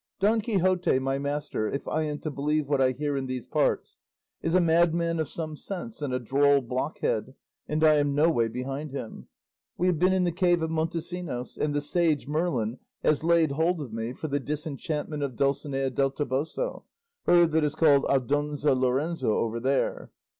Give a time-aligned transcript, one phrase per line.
[0.19, 3.99] Don Quixote, my master, if I am to believe what I hear in these parts,
[4.41, 7.35] is a madman of some sense, and a droll blockhead,
[7.67, 9.27] and I am no way behind him.
[9.77, 13.79] We have been in the cave of Montesinos, and the sage Merlin has laid hold
[13.79, 16.85] of me for the disenchantment of Dulcinea del Toboso,
[17.27, 20.09] her that is called Aldonza Lorenzo over there.